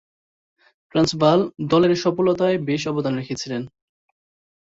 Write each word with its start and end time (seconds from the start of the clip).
Transvaal 0.91 1.39
দলের 1.65 1.93
সফলতায় 1.95 2.57
বেশ 2.59 2.81
অবদান 2.87 3.13
রেখেছিলেন। 3.15 3.61